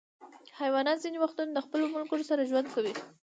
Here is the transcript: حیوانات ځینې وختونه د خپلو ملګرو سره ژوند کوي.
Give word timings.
حیوانات 0.59 0.97
ځینې 1.03 1.17
وختونه 1.19 1.51
د 1.53 1.59
خپلو 1.65 1.85
ملګرو 1.95 2.27
سره 2.29 2.47
ژوند 2.49 2.67
کوي. 2.75 2.93